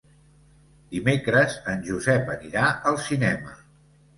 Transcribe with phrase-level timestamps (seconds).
[0.95, 3.55] Dimecres en Josep anirà al cinema.